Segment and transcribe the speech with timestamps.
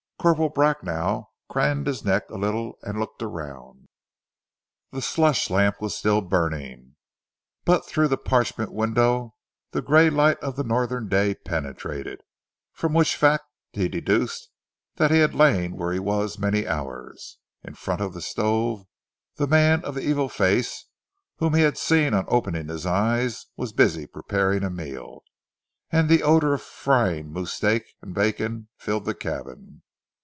[0.21, 3.87] Corporal Bracknell craned his neck a little and looked round.
[4.91, 6.95] The slush lamp was still burning,
[7.65, 9.33] but through the parchment window
[9.71, 12.21] the grey light of the Northland day penetrated,
[12.71, 14.49] from which fact he deduced
[14.97, 17.39] that he had lain where he was many hours.
[17.63, 18.85] In front of the stove,
[19.37, 20.85] the man of the evil face,
[21.37, 25.23] whom he had seen on opening his eyes, was busy preparing a meal,
[25.89, 29.81] and the odour of frying moose steak and bacon filled the cabin.